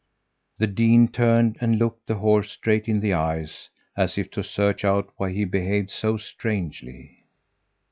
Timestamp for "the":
0.57-0.65, 2.07-2.15, 3.01-3.13